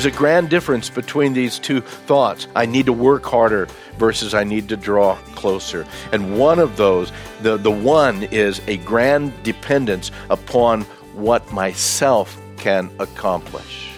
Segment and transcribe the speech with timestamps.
[0.00, 2.46] There's a grand difference between these two thoughts.
[2.56, 3.68] I need to work harder
[3.98, 5.86] versus I need to draw closer.
[6.10, 12.90] And one of those, the, the one is a grand dependence upon what myself can
[12.98, 13.90] accomplish.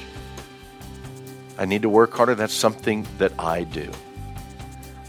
[1.57, 2.35] I need to work harder.
[2.35, 3.89] That's something that I do.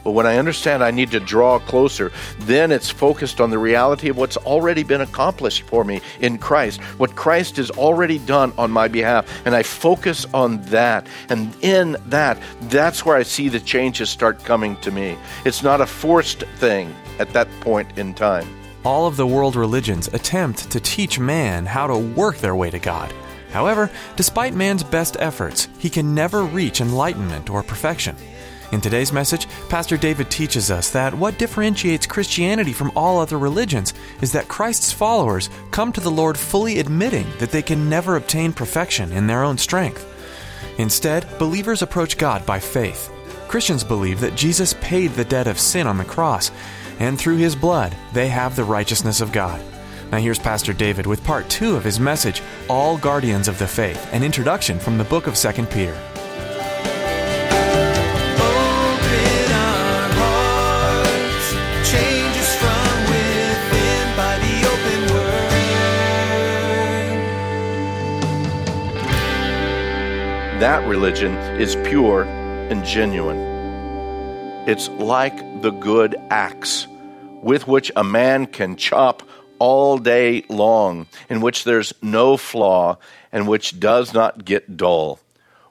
[0.04, 4.10] But when I understand I need to draw closer, then it's focused on the reality
[4.10, 8.72] of what's already been accomplished for me in Christ, what Christ has already done on
[8.72, 9.28] my behalf.
[9.46, 11.08] And I focus on that.
[11.30, 15.18] And in that, that's where I see the changes start coming to me.
[15.46, 18.48] It's not a forced thing at that point in time.
[18.86, 22.80] All of the world religions attempt to teach man how to work their way to
[22.80, 23.14] God.
[23.52, 28.16] However, despite man's best efforts, he can never reach enlightenment or perfection.
[28.74, 33.94] In today's message, Pastor David teaches us that what differentiates Christianity from all other religions
[34.20, 38.52] is that Christ's followers come to the Lord fully admitting that they can never obtain
[38.52, 40.10] perfection in their own strength.
[40.80, 43.14] Instead, believers approach God by faith.
[43.48, 46.50] Christians believe that Jesus paid the debt of sin on the cross,
[46.98, 49.64] and through his blood, they have the righteousness of God.
[50.12, 54.12] Now, here's Pastor David with part two of his message, All Guardians of the Faith,
[54.12, 55.96] an introduction from the book of 2 Peter.
[70.64, 73.36] That religion is pure and genuine.
[74.66, 76.88] It's like the good axe
[77.42, 79.24] with which a man can chop
[79.60, 82.98] all day long, in which there's no flaw
[83.34, 85.20] and which does not get dull,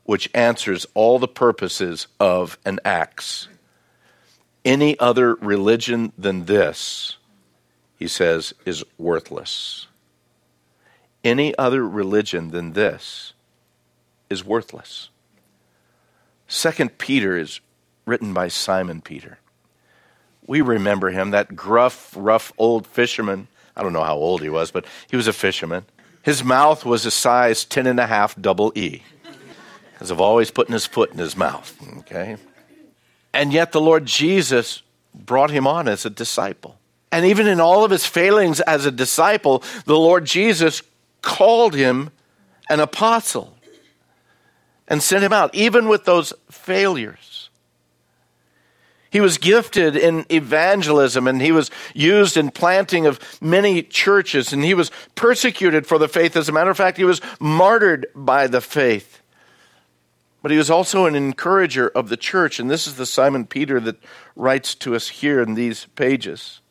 [0.05, 3.49] which answers all the purposes of an axe.
[4.63, 7.17] Any other religion than this,
[7.99, 9.87] he says, is worthless.
[11.25, 13.33] Any other religion than this
[14.33, 15.11] is worthless.
[16.49, 17.61] Second Peter is
[18.05, 19.39] written by Simon Peter.
[20.47, 23.47] We remember him, that gruff, rough old fisherman.
[23.77, 25.85] I don't know how old he was, but he was a fisherman.
[26.23, 29.03] His mouth was a size 10 and a half double E,
[29.93, 31.77] because of always putting his foot in his mouth.
[31.99, 32.37] Okay?
[33.33, 34.83] And yet the Lord Jesus
[35.15, 36.79] brought him on as a disciple.
[37.11, 40.83] And even in all of his failings as a disciple, the Lord Jesus
[41.23, 42.11] called him
[42.69, 43.57] an apostle
[44.89, 47.51] and sent him out, even with those failures.
[49.11, 54.65] He was gifted in evangelism and he was used in planting of many churches and
[54.65, 56.35] he was persecuted for the faith.
[56.35, 59.21] As a matter of fact, he was martyred by the faith.
[60.41, 63.79] But he was also an encourager of the church, and this is the Simon Peter
[63.81, 64.03] that
[64.35, 66.62] writes to us here in these pages.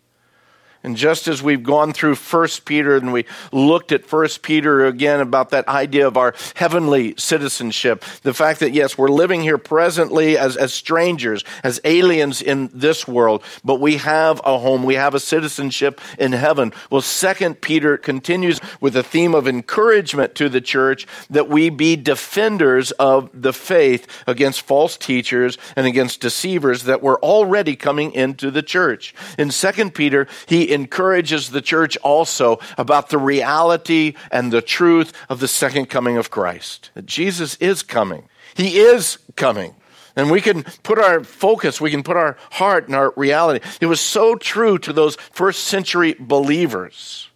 [0.84, 5.20] And just as we've gone through 1 Peter and we looked at 1 Peter again
[5.20, 10.38] about that idea of our heavenly citizenship, the fact that, yes, we're living here presently
[10.38, 15.14] as, as strangers, as aliens in this world, but we have a home, we have
[15.14, 16.74] a citizenship in heaven.
[16.90, 21.96] Well, 2 Peter continues with a theme of encouragement to the church that we be
[21.96, 28.50] defenders of the faith against false teachers and against deceivers that were already coming into
[28.50, 29.14] the church.
[29.38, 35.40] In 2 Peter, he encourages the church also about the reality and the truth of
[35.40, 36.92] the second coming of Christ.
[36.94, 38.28] That Jesus is coming.
[38.56, 39.76] He is coming.
[40.16, 43.66] And we can put our focus, we can put our heart and our reality.
[43.80, 47.30] It was so true to those first century believers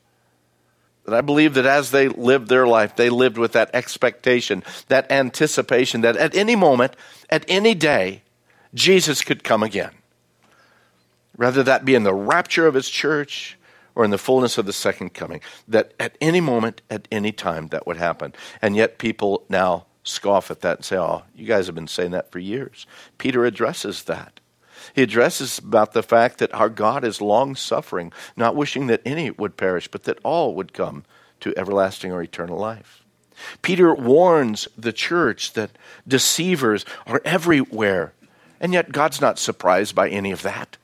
[1.06, 5.12] that I believe that as they lived their life, they lived with that expectation, that
[5.12, 6.95] anticipation that at any moment,
[7.30, 8.24] at any day,
[8.74, 9.92] Jesus could come again.
[11.36, 13.58] Whether that be in the rapture of his church
[13.94, 17.68] or in the fullness of the second coming, that at any moment, at any time,
[17.68, 18.34] that would happen.
[18.62, 22.12] And yet people now scoff at that and say, oh, you guys have been saying
[22.12, 22.86] that for years.
[23.18, 24.40] Peter addresses that.
[24.94, 29.32] He addresses about the fact that our God is long suffering, not wishing that any
[29.32, 31.06] would perish, but that all would come
[31.40, 33.04] to everlasting or eternal life.
[33.62, 35.72] Peter warns the church that
[36.08, 38.14] deceivers are everywhere,
[38.60, 40.78] and yet God's not surprised by any of that.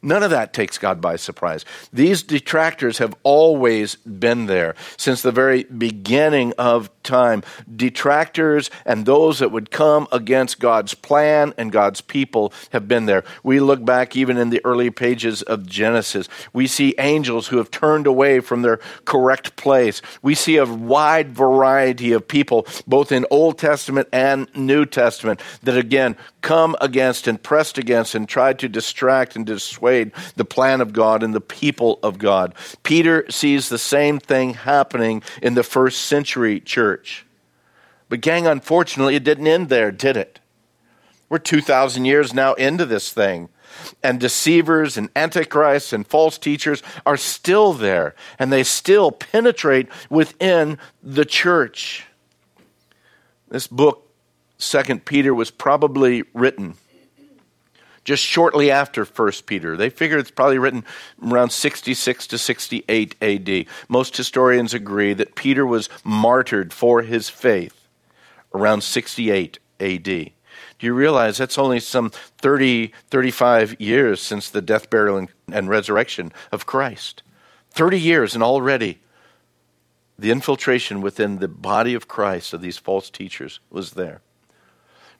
[0.00, 1.64] None of that takes God by surprise.
[1.92, 7.42] These detractors have always been there since the very beginning of time.
[7.74, 13.24] Detractors and those that would come against God's plan and God's people have been there.
[13.42, 16.28] We look back even in the early pages of Genesis.
[16.52, 20.00] We see angels who have turned away from their correct place.
[20.22, 25.76] We see a wide variety of people, both in Old Testament and New Testament, that
[25.76, 29.87] again come against and pressed against and tried to distract and dissuade
[30.36, 32.54] the plan of God and the people of God.
[32.82, 37.26] Peter sees the same thing happening in the first century church.
[38.08, 40.40] But, gang, unfortunately, it didn't end there, did it?
[41.28, 43.50] We're 2,000 years now into this thing.
[44.02, 50.78] And deceivers and antichrists and false teachers are still there, and they still penetrate within
[51.02, 52.06] the church.
[53.48, 54.08] This book
[54.58, 56.74] Second Peter was probably written
[58.04, 59.76] just shortly after First Peter.
[59.76, 60.84] They figure it's probably written
[61.22, 63.66] around 66 to 68 AD.
[63.88, 67.88] Most historians agree that Peter was martyred for his faith
[68.54, 70.02] around 68 AD.
[70.04, 75.68] Do you realize that's only some 30, 35 years since the death, burial, and, and
[75.68, 77.22] resurrection of Christ?
[77.72, 79.00] 30 years, and already
[80.18, 84.20] the infiltration within the body of Christ of these false teachers was there.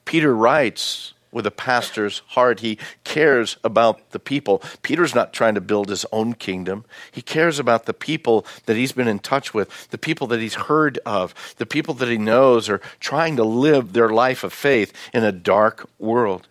[0.05, 2.61] Peter writes with a pastor's heart.
[2.61, 4.63] He cares about the people.
[4.83, 6.85] Peter's not trying to build his own kingdom.
[7.11, 10.55] He cares about the people that he's been in touch with, the people that he's
[10.55, 14.93] heard of, the people that he knows are trying to live their life of faith
[15.13, 16.49] in a dark world.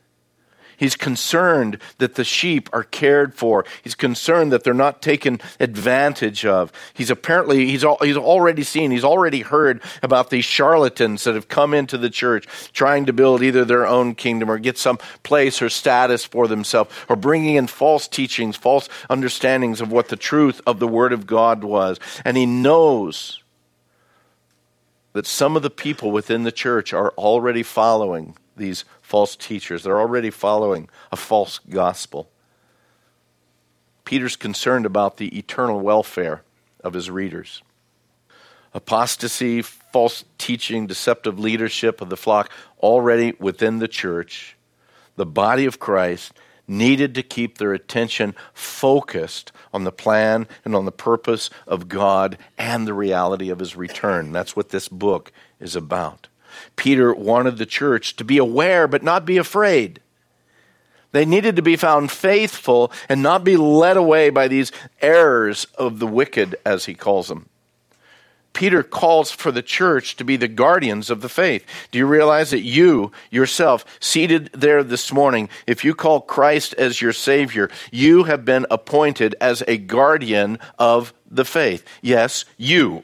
[0.77, 3.65] He's concerned that the sheep are cared for.
[3.83, 6.71] He's concerned that they're not taken advantage of.
[6.93, 11.73] He's apparently, he's, he's already seen, he's already heard about these charlatans that have come
[11.73, 15.69] into the church trying to build either their own kingdom or get some place or
[15.69, 20.77] status for themselves or bringing in false teachings, false understandings of what the truth of
[20.77, 21.99] the Word of God was.
[22.23, 23.41] And he knows
[25.13, 29.83] that some of the people within the church are already following these false teachers.
[29.83, 32.29] They're already following a false gospel.
[34.03, 36.43] Peter's concerned about the eternal welfare
[36.83, 37.61] of his readers.
[38.73, 44.57] Apostasy, false teaching, deceptive leadership of the flock already within the church,
[45.15, 46.33] the body of Christ
[46.67, 52.37] needed to keep their attention focused on the plan and on the purpose of God
[52.57, 54.33] and the reality of his return.
[54.33, 55.31] That's what this book
[55.61, 56.27] is about.
[56.75, 60.01] Peter wanted the church to be aware but not be afraid.
[61.11, 64.71] They needed to be found faithful and not be led away by these
[65.01, 67.49] errors of the wicked, as he calls them.
[68.53, 71.63] Peter calls for the church to be the guardians of the faith.
[71.91, 76.99] Do you realize that you, yourself, seated there this morning, if you call Christ as
[76.99, 81.85] your Savior, you have been appointed as a guardian of the faith?
[82.01, 83.03] Yes, you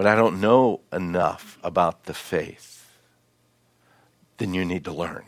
[0.00, 2.90] but I don't know enough about the faith,
[4.38, 5.24] then you need to learn.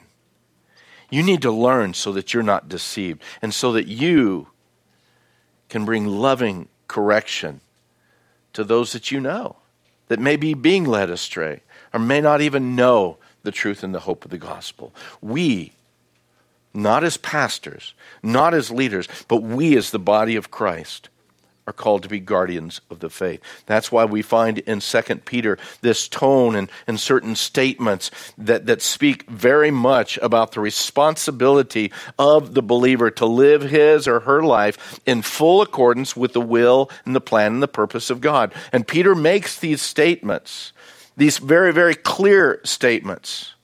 [1.10, 4.46] You need to learn so that you're not deceived and so that you
[5.68, 7.60] can bring loving correction
[8.54, 9.56] to those that you know
[10.08, 11.60] that may be being led astray
[11.92, 14.94] or may not even know the truth and the hope of the gospel.
[15.20, 15.74] We,
[16.72, 17.92] not as pastors,
[18.22, 21.10] not as leaders, but we as the body of Christ,
[21.66, 23.40] are called to be guardians of the faith.
[23.66, 28.82] That's why we find in 2 Peter this tone and, and certain statements that, that
[28.82, 35.00] speak very much about the responsibility of the believer to live his or her life
[35.06, 38.52] in full accordance with the will and the plan and the purpose of God.
[38.72, 40.72] And Peter makes these statements,
[41.16, 43.54] these very, very clear statements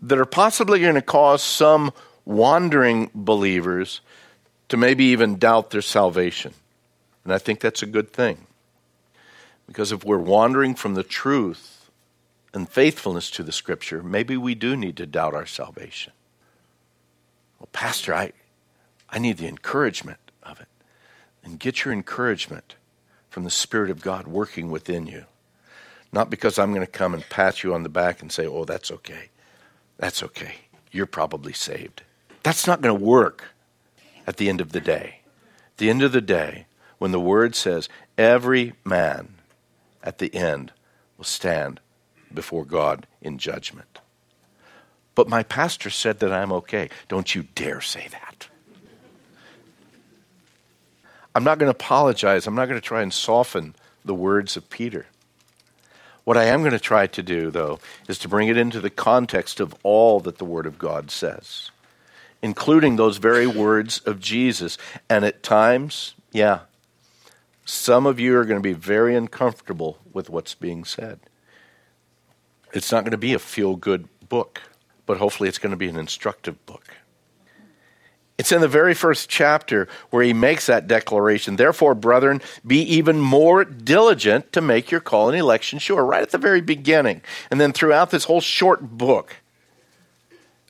[0.00, 1.92] that are possibly going to cause some
[2.24, 4.00] wandering believers
[4.68, 6.54] to maybe even doubt their salvation.
[7.24, 8.46] And I think that's a good thing.
[9.66, 11.90] Because if we're wandering from the truth
[12.52, 16.12] and faithfulness to the scripture, maybe we do need to doubt our salvation.
[17.58, 18.32] Well, Pastor, I,
[19.08, 20.68] I need the encouragement of it.
[21.42, 22.76] And get your encouragement
[23.28, 25.24] from the Spirit of God working within you.
[26.12, 28.64] Not because I'm going to come and pat you on the back and say, oh,
[28.64, 29.30] that's okay.
[29.98, 30.54] That's okay.
[30.92, 32.02] You're probably saved.
[32.42, 33.53] That's not going to work
[34.26, 35.20] at the end of the day.
[35.72, 36.66] At the end of the day,
[36.98, 39.34] when the word says, every man
[40.02, 40.72] at the end
[41.16, 41.80] will stand
[42.32, 43.98] before God in judgment.
[45.14, 46.88] But my pastor said that I'm okay.
[47.08, 48.48] Don't you dare say that.
[51.34, 52.46] I'm not going to apologize.
[52.46, 55.06] I'm not going to try and soften the words of Peter.
[56.24, 58.90] What I am going to try to do, though, is to bring it into the
[58.90, 61.70] context of all that the Word of God says
[62.44, 64.76] including those very words of Jesus.
[65.08, 66.60] And at times, yeah,
[67.64, 71.20] some of you are going to be very uncomfortable with what's being said.
[72.74, 74.60] It's not going to be a feel good book,
[75.06, 76.84] but hopefully it's going to be an instructive book.
[78.36, 81.56] It's in the very first chapter where he makes that declaration.
[81.56, 86.30] Therefore, brethren, be even more diligent to make your call and election sure, right at
[86.30, 87.22] the very beginning.
[87.50, 89.36] And then throughout this whole short book,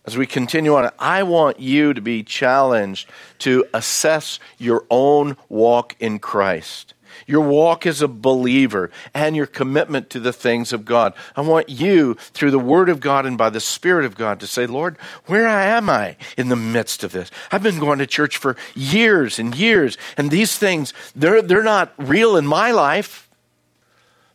[0.07, 3.09] as we continue on, I want you to be challenged
[3.41, 6.95] to assess your own walk in Christ
[7.27, 11.15] your walk as a believer, and your commitment to the things of God.
[11.37, 14.47] I want you, through the Word of God and by the Spirit of God, to
[14.47, 17.31] say, Lord, where am I in the midst of this?
[17.51, 21.93] I've been going to church for years and years, and these things, they're, they're not
[21.99, 23.29] real in my life.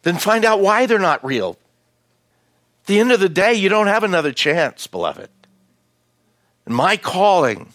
[0.04, 1.58] Then find out why they're not real.
[2.82, 5.30] At the end of the day, you don't have another chance, beloved.
[6.70, 7.74] And my calling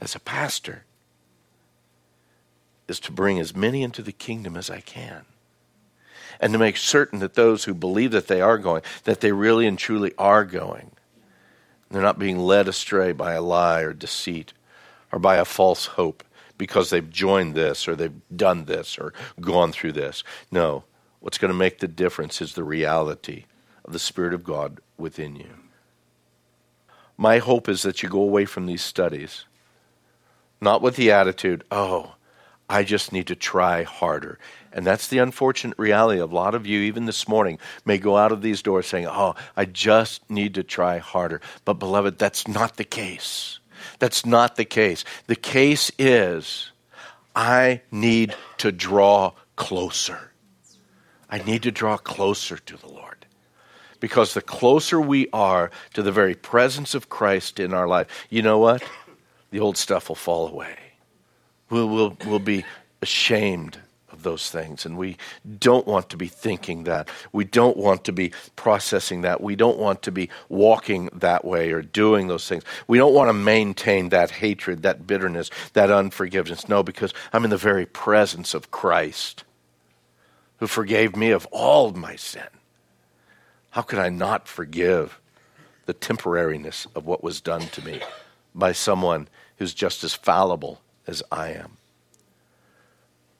[0.00, 0.82] as a pastor
[2.88, 5.24] is to bring as many into the kingdom as I can.
[6.40, 9.64] And to make certain that those who believe that they are going, that they really
[9.68, 10.90] and truly are going.
[11.88, 14.52] They're not being led astray by a lie or deceit
[15.12, 16.24] or by a false hope
[16.56, 20.24] because they've joined this or they've done this or gone through this.
[20.50, 20.82] No,
[21.20, 23.44] what's going to make the difference is the reality
[23.84, 25.67] of the Spirit of God within you.
[27.18, 29.44] My hope is that you go away from these studies
[30.60, 32.14] not with the attitude, oh,
[32.68, 34.38] I just need to try harder.
[34.72, 36.20] And that's the unfortunate reality.
[36.20, 39.34] A lot of you, even this morning, may go out of these doors saying, Oh,
[39.56, 41.40] I just need to try harder.
[41.64, 43.60] But, beloved, that's not the case.
[43.98, 45.04] That's not the case.
[45.26, 46.70] The case is,
[47.34, 50.32] I need to draw closer.
[51.30, 53.17] I need to draw closer to the Lord.
[54.00, 58.42] Because the closer we are to the very presence of Christ in our life, you
[58.42, 58.82] know what?
[59.50, 60.76] The old stuff will fall away
[61.70, 62.64] We'll, we'll, we'll be
[63.02, 63.78] ashamed
[64.10, 64.86] of those things.
[64.86, 65.16] And we
[65.58, 67.10] don't want to be thinking that.
[67.32, 69.42] We don't want to be processing that.
[69.42, 72.64] We don't want to be walking that way or doing those things.
[72.86, 76.68] We don't want to maintain that hatred, that bitterness, that unforgiveness.
[76.68, 79.44] No, because I'm in the very presence of Christ
[80.56, 82.48] who forgave me of all my sin.
[83.70, 85.20] How could I not forgive
[85.88, 88.02] the temporariness of what was done to me
[88.54, 91.78] by someone who's just as fallible as I am.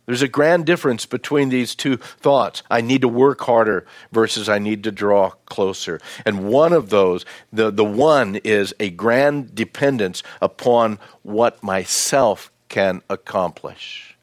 [0.06, 2.62] There's a grand difference between these two thoughts.
[2.70, 6.00] I need to work harder versus I need to draw closer.
[6.24, 13.02] And one of those, the, the one is a grand dependence upon what myself can
[13.10, 14.16] accomplish.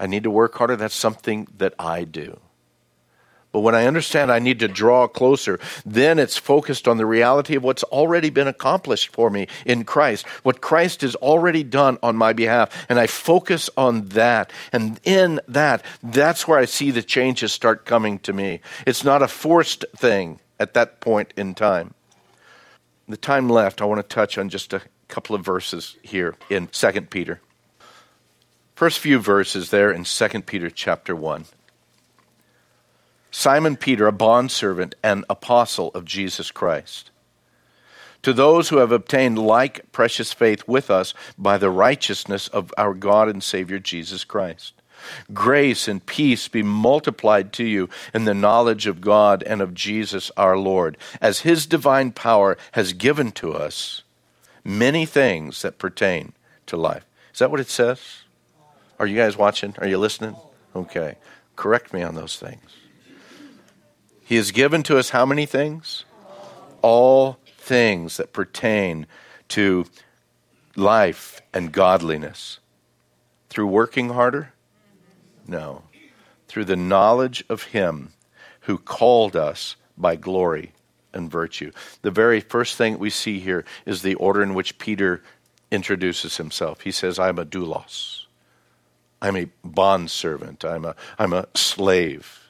[0.00, 0.74] I need to work harder.
[0.74, 2.40] That's something that I do.
[3.52, 7.54] But when I understand I need to draw closer, then it's focused on the reality
[7.54, 12.16] of what's already been accomplished for me in Christ, what Christ has already done on
[12.16, 12.86] my behalf.
[12.88, 14.50] And I focus on that.
[14.72, 18.60] And in that, that's where I see the changes start coming to me.
[18.86, 21.92] It's not a forced thing at that point in time.
[23.06, 26.68] The time left, I want to touch on just a couple of verses here in
[26.68, 27.40] 2 Peter.
[28.74, 31.44] First few verses there in 2 Peter chapter 1.
[33.32, 37.10] Simon Peter, a bondservant and apostle of Jesus Christ.
[38.22, 42.94] To those who have obtained like precious faith with us by the righteousness of our
[42.94, 44.74] God and Savior Jesus Christ.
[45.32, 50.30] Grace and peace be multiplied to you in the knowledge of God and of Jesus
[50.36, 54.02] our Lord, as his divine power has given to us
[54.62, 56.34] many things that pertain
[56.66, 57.04] to life.
[57.32, 58.22] Is that what it says?
[59.00, 59.74] Are you guys watching?
[59.78, 60.36] Are you listening?
[60.76, 61.16] Okay.
[61.56, 62.62] Correct me on those things.
[64.24, 66.04] He has given to us how many things?
[66.80, 69.06] All things that pertain
[69.48, 69.86] to
[70.76, 72.58] life and godliness.
[73.48, 74.52] Through working harder?
[75.46, 75.82] No.
[76.48, 78.12] Through the knowledge of Him
[78.62, 80.72] who called us by glory
[81.12, 81.72] and virtue.
[82.02, 85.22] The very first thing we see here is the order in which Peter
[85.70, 86.82] introduces himself.
[86.82, 88.26] He says, I'm a doulos.
[89.20, 90.64] I'm a bondservant.
[90.64, 92.41] I'm a, I'm a slave.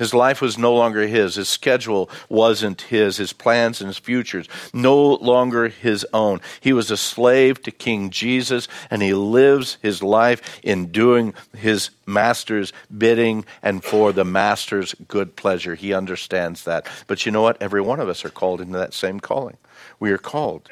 [0.00, 1.34] His life was no longer his.
[1.34, 3.18] His schedule wasn't his.
[3.18, 6.40] His plans and his futures no longer his own.
[6.58, 11.90] He was a slave to King Jesus, and he lives his life in doing his
[12.06, 15.74] master's bidding and for the master's good pleasure.
[15.74, 16.88] He understands that.
[17.06, 17.60] But you know what?
[17.60, 19.58] Every one of us are called into that same calling.
[19.98, 20.70] We are called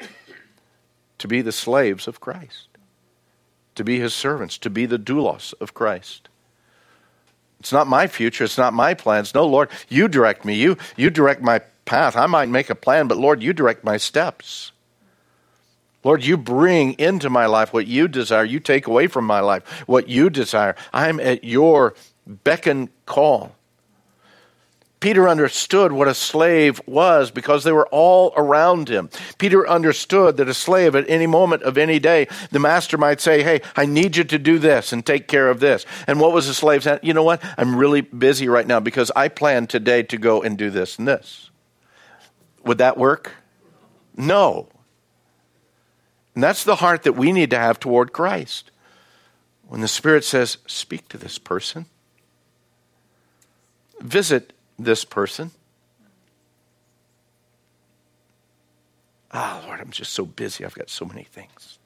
[1.19, 2.67] to be the slaves of Christ,
[3.75, 6.29] to be his servants, to be the doulos of Christ.
[7.59, 8.45] It's not my future.
[8.45, 9.33] It's not my plans.
[9.33, 10.55] No, Lord, you direct me.
[10.55, 12.15] You, you direct my path.
[12.15, 14.71] I might make a plan, but Lord, you direct my steps.
[16.03, 18.45] Lord, you bring into my life what you desire.
[18.45, 20.75] You take away from my life what you desire.
[20.93, 21.93] I'm at your
[22.25, 23.55] beck and call.
[24.99, 29.09] Peter understood what a slave was because they were all around him.
[29.37, 33.41] Peter understood that a slave at any moment of any day, the master might say,
[33.41, 35.85] Hey, I need you to do this and take care of this.
[36.05, 36.99] And what was the slave saying?
[37.01, 37.41] You know what?
[37.57, 41.07] I'm really busy right now because I plan today to go and do this and
[41.07, 41.49] this.
[42.65, 43.31] Would that work?
[44.17, 44.67] No.
[46.35, 48.69] And that's the heart that we need to have toward Christ.
[49.69, 51.85] When the Spirit says, Speak to this person,
[54.01, 55.51] visit this person.
[59.31, 60.65] Ah, oh, Lord, I'm just so busy.
[60.65, 61.77] I've got so many things.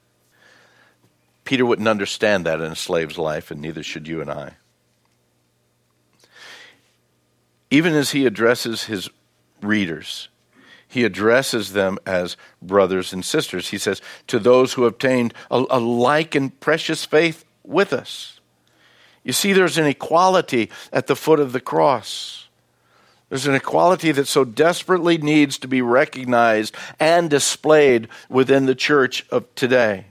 [1.44, 4.54] Peter wouldn't understand that in a slave's life, and neither should you and I.
[7.70, 9.10] Even as he addresses his
[9.60, 10.28] readers,
[10.88, 13.68] he addresses them as brothers and sisters.
[13.68, 18.40] He says, To those who obtained a, a like and precious faith with us.
[19.24, 22.43] You see, there's an equality at the foot of the cross.
[23.28, 29.26] There's an equality that so desperately needs to be recognized and displayed within the church
[29.30, 30.06] of today.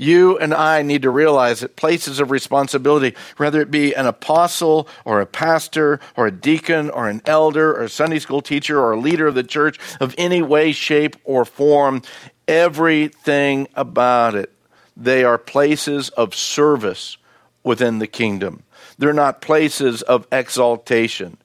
[0.00, 4.88] You and I need to realize that places of responsibility, whether it be an apostle
[5.04, 8.92] or a pastor or a deacon or an elder or a Sunday school teacher or
[8.92, 12.00] a leader of the church of any way, shape, or form,
[12.48, 14.50] everything about it,
[14.96, 17.18] they are places of service
[17.62, 18.62] within the kingdom.
[18.96, 21.36] They're not places of exaltation.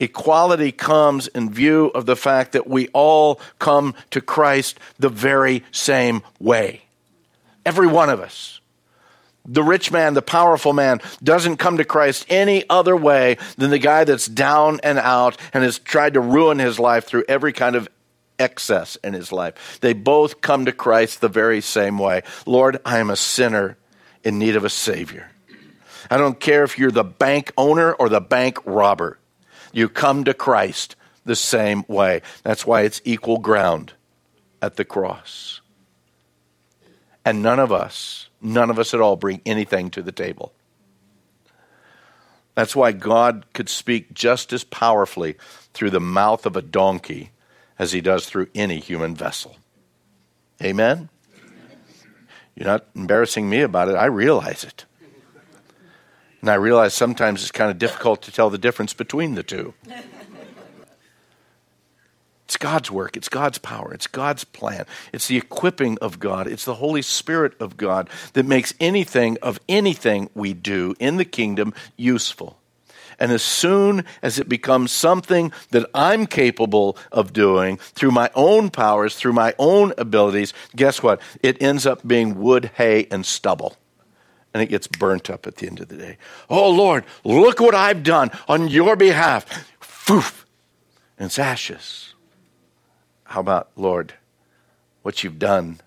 [0.00, 5.62] Equality comes in view of the fact that we all come to Christ the very
[5.70, 6.82] same way.
[7.64, 8.60] Every one of us.
[9.46, 13.78] The rich man, the powerful man, doesn't come to Christ any other way than the
[13.78, 17.76] guy that's down and out and has tried to ruin his life through every kind
[17.76, 17.88] of
[18.38, 19.78] excess in his life.
[19.80, 22.22] They both come to Christ the very same way.
[22.46, 23.76] Lord, I am a sinner
[24.24, 25.30] in need of a Savior.
[26.10, 29.18] I don't care if you're the bank owner or the bank robber.
[29.74, 32.22] You come to Christ the same way.
[32.44, 33.92] That's why it's equal ground
[34.62, 35.60] at the cross.
[37.24, 40.52] And none of us, none of us at all, bring anything to the table.
[42.54, 45.36] That's why God could speak just as powerfully
[45.72, 47.30] through the mouth of a donkey
[47.76, 49.56] as he does through any human vessel.
[50.62, 51.08] Amen?
[52.54, 53.96] You're not embarrassing me about it.
[53.96, 54.84] I realize it.
[56.44, 59.72] And I realize sometimes it's kind of difficult to tell the difference between the two.
[62.44, 66.66] It's God's work, it's God's power, it's God's plan, it's the equipping of God, it's
[66.66, 71.72] the Holy Spirit of God that makes anything of anything we do in the kingdom
[71.96, 72.58] useful.
[73.18, 78.68] And as soon as it becomes something that I'm capable of doing through my own
[78.68, 81.22] powers, through my own abilities, guess what?
[81.42, 83.78] It ends up being wood, hay, and stubble
[84.54, 86.16] and it gets burnt up at the end of the day.
[86.48, 89.68] Oh Lord, look what I've done on your behalf.
[89.80, 90.44] Foof.
[91.18, 92.14] And it's ashes.
[93.24, 94.14] How about, Lord,
[95.02, 95.80] what you've done,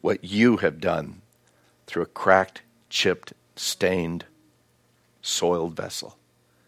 [0.00, 1.20] what you have done
[1.86, 4.24] through a cracked, chipped, stained,
[5.20, 6.16] soiled vessel?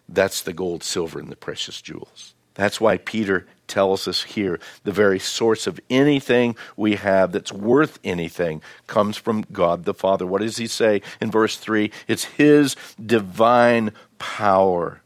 [0.08, 2.34] That's the gold, silver, and the precious jewels.
[2.54, 7.98] That's why Peter tells us here the very source of anything we have that's worth
[8.04, 10.26] anything comes from God the Father.
[10.26, 11.90] What does he say in verse 3?
[12.08, 15.00] It's his divine power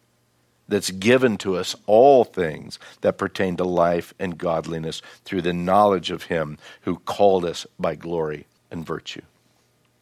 [0.68, 6.10] that's given to us all things that pertain to life and godliness through the knowledge
[6.10, 9.22] of him who called us by glory and virtue.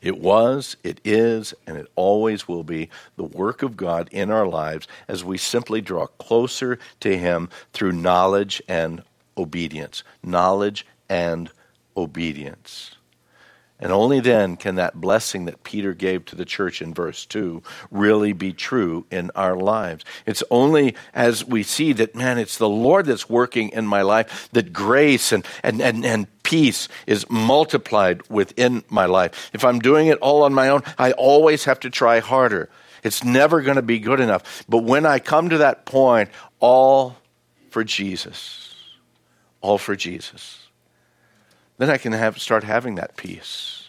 [0.05, 4.47] It was, it is, and it always will be the work of God in our
[4.47, 9.03] lives as we simply draw closer to Him through knowledge and
[9.39, 10.05] obedience.
[10.23, 11.51] Knowledge and
[11.97, 12.97] obedience.
[13.81, 17.63] And only then can that blessing that Peter gave to the church in verse 2
[17.91, 20.05] really be true in our lives.
[20.27, 24.49] It's only as we see that, man, it's the Lord that's working in my life,
[24.53, 29.51] that grace and, and, and, and peace is multiplied within my life.
[29.53, 32.71] If I'm doing it all on my own, I always have to try harder.
[33.03, 34.65] It's never going to be good enough.
[34.69, 37.17] But when I come to that point, all
[37.71, 38.73] for Jesus,
[39.61, 40.64] all for Jesus
[41.79, 43.89] then I can have, start having that peace.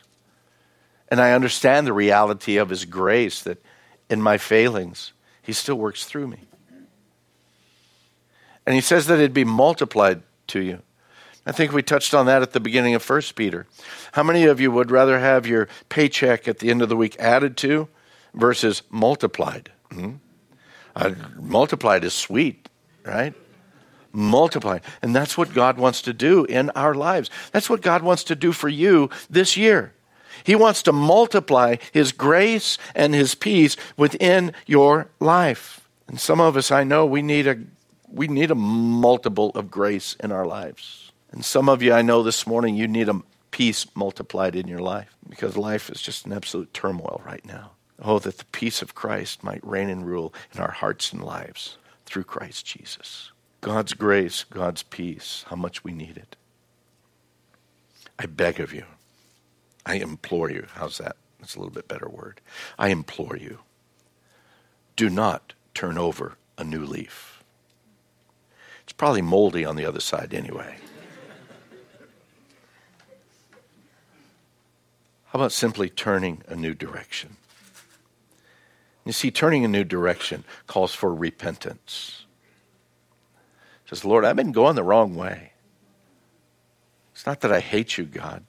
[1.09, 3.63] And I understand the reality of His grace that
[4.09, 6.39] in my failings, He still works through me.
[8.65, 10.81] And He says that it'd be multiplied to you.
[11.45, 13.67] I think we touched on that at the beginning of First Peter.
[14.13, 17.15] How many of you would rather have your paycheck at the end of the week
[17.19, 17.87] added to
[18.33, 19.71] versus multiplied?
[19.91, 20.13] Hmm?
[20.95, 22.67] Uh, multiplied is sweet,
[23.03, 23.35] right?
[24.15, 24.79] Multiply.
[25.01, 27.29] And that's what God wants to do in our lives.
[27.51, 29.93] That's what God wants to do for you this year.
[30.43, 35.87] He wants to multiply His grace and His peace within your life.
[36.07, 37.57] And some of us, I know, we need a
[38.11, 41.11] we need a multiple of grace in our lives.
[41.31, 44.79] And some of you, I know this morning, you need a peace multiplied in your
[44.79, 47.71] life because life is just an absolute turmoil right now.
[48.01, 51.77] Oh, that the peace of Christ might reign and rule in our hearts and lives
[52.05, 53.31] through Christ Jesus.
[53.65, 56.35] God's grace, God's peace, how much we need it.
[58.19, 58.85] I beg of you,
[59.83, 60.67] I implore you.
[60.75, 61.15] How's that?
[61.39, 62.41] That's a little bit better word.
[62.77, 63.61] I implore you.
[64.95, 67.43] Do not turn over a new leaf.
[68.83, 70.77] It's probably moldy on the other side anyway.
[75.25, 77.37] How about simply turning a new direction?
[79.05, 82.24] You see, turning a new direction calls for repentance.
[83.85, 85.51] Says, Lord, I've been going the wrong way.
[87.13, 88.43] It's not that I hate you, God.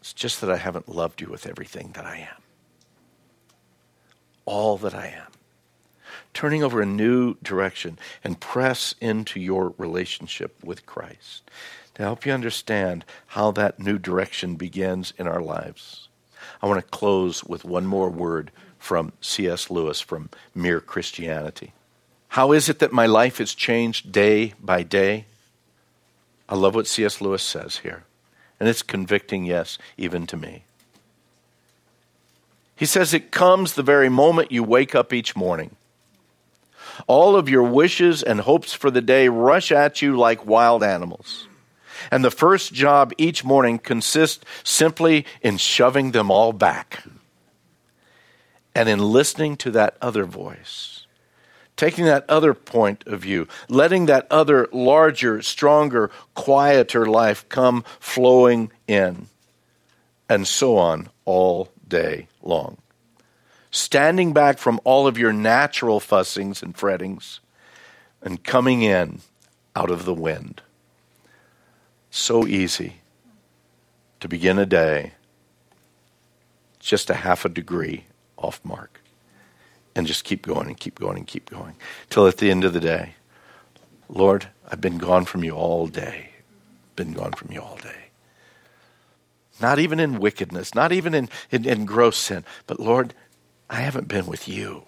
[0.00, 2.42] It's just that I haven't loved you with everything that I am.
[4.44, 5.30] All that I am.
[6.34, 11.48] Turning over a new direction and press into your relationship with Christ
[11.94, 16.08] to help you understand how that new direction begins in our lives.
[16.60, 19.70] I want to close with one more word from C.S.
[19.70, 21.72] Lewis from Mere Christianity.
[22.32, 25.26] How is it that my life is changed day by day?
[26.48, 27.20] I love what C.S.
[27.20, 28.04] Lewis says here.
[28.58, 30.64] And it's convicting, yes, even to me.
[32.74, 35.76] He says it comes the very moment you wake up each morning.
[37.06, 41.48] All of your wishes and hopes for the day rush at you like wild animals.
[42.10, 47.04] And the first job each morning consists simply in shoving them all back
[48.74, 51.01] and in listening to that other voice
[51.76, 58.70] taking that other point of view, letting that other larger, stronger, quieter life come flowing
[58.86, 59.26] in,
[60.28, 62.78] and so on all day long.
[63.70, 67.40] Standing back from all of your natural fussings and frettings
[68.20, 69.20] and coming in
[69.74, 70.62] out of the wind.
[72.10, 73.00] So easy
[74.20, 75.12] to begin a day
[76.78, 78.04] just a half a degree
[78.36, 79.01] off mark
[79.94, 81.74] and just keep going and keep going and keep going
[82.10, 83.14] till at the end of the day,
[84.08, 86.30] Lord, I've been gone from you all day.
[86.96, 88.10] Been gone from you all day.
[89.60, 93.14] Not even in wickedness, not even in, in, in gross sin, but Lord,
[93.70, 94.84] I haven't been with you.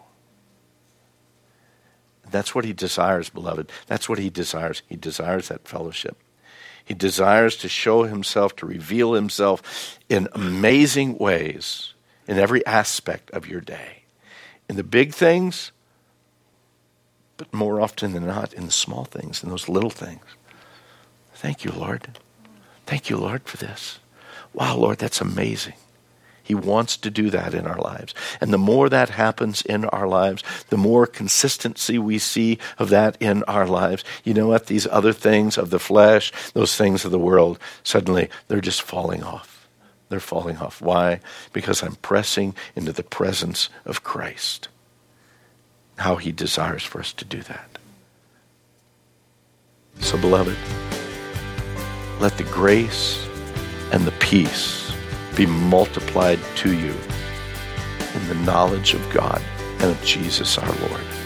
[2.30, 3.70] That's what he desires, beloved.
[3.86, 4.82] That's what he desires.
[4.88, 6.18] He desires that fellowship.
[6.84, 11.94] He desires to show himself, to reveal himself in amazing ways
[12.26, 14.03] in every aspect of your day
[14.68, 15.72] in the big things,
[17.36, 20.24] but more often than not in the small things, in those little things.
[21.34, 22.18] Thank you, Lord.
[22.86, 23.98] Thank you, Lord, for this.
[24.52, 25.74] Wow, Lord, that's amazing.
[26.44, 28.14] He wants to do that in our lives.
[28.40, 33.16] And the more that happens in our lives, the more consistency we see of that
[33.18, 34.04] in our lives.
[34.24, 34.66] You know what?
[34.66, 39.24] These other things of the flesh, those things of the world, suddenly they're just falling
[39.24, 39.53] off.
[40.14, 40.80] They're falling off.
[40.80, 41.18] Why?
[41.52, 44.68] Because I'm pressing into the presence of Christ.
[45.96, 47.78] How he desires for us to do that.
[49.98, 50.56] So, beloved,
[52.20, 53.26] let the grace
[53.90, 54.94] and the peace
[55.34, 56.94] be multiplied to you
[58.14, 59.42] in the knowledge of God
[59.80, 61.23] and of Jesus our Lord.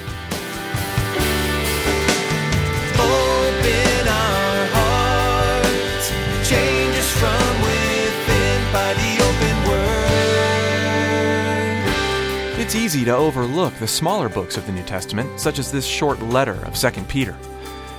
[12.69, 16.21] It's easy to overlook the smaller books of the New Testament, such as this short
[16.21, 17.35] letter of 2 Peter.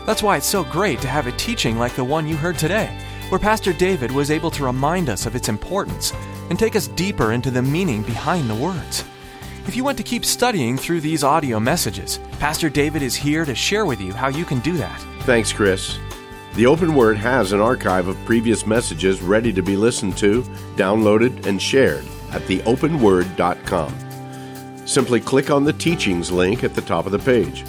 [0.06, 2.96] That's why it's so great to have a teaching like the one you heard today,
[3.30, 6.14] where Pastor David was able to remind us of its importance
[6.52, 9.04] and take us deeper into the meaning behind the words.
[9.66, 13.56] If you want to keep studying through these audio messages, Pastor David is here to
[13.56, 15.00] share with you how you can do that.
[15.22, 15.98] Thanks, Chris.
[16.54, 20.44] The Open Word has an archive of previous messages ready to be listened to,
[20.76, 24.09] downloaded, and shared at theopenword.com
[24.90, 27.64] simply click on the Teachings link at the top of the page.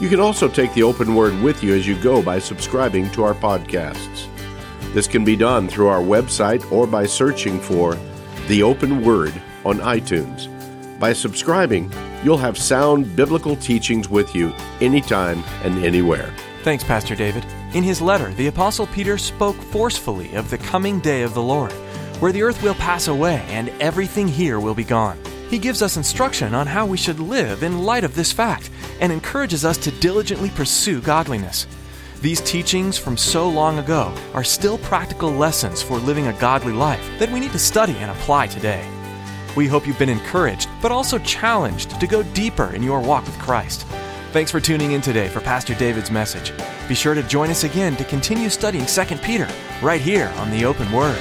[0.00, 3.24] You can also take the open word with you as you go by subscribing to
[3.24, 4.26] our podcasts.
[4.94, 7.98] This can be done through our website or by searching for
[8.48, 9.34] The Open Word
[9.66, 10.48] on iTunes.
[10.98, 11.92] By subscribing,
[12.24, 16.34] you'll have sound biblical teachings with you anytime and anywhere.
[16.62, 17.44] Thanks, Pastor David.
[17.74, 21.72] In his letter, the Apostle Peter spoke forcefully of the coming day of the Lord,
[22.20, 25.18] where the earth will pass away and everything here will be gone.
[25.52, 29.12] He gives us instruction on how we should live in light of this fact and
[29.12, 31.66] encourages us to diligently pursue godliness.
[32.22, 37.06] These teachings from so long ago are still practical lessons for living a godly life
[37.18, 38.82] that we need to study and apply today.
[39.54, 43.38] We hope you've been encouraged, but also challenged to go deeper in your walk with
[43.38, 43.82] Christ.
[44.32, 46.54] Thanks for tuning in today for Pastor David's message.
[46.88, 49.48] Be sure to join us again to continue studying 2 Peter
[49.82, 51.20] right here on the Open Word.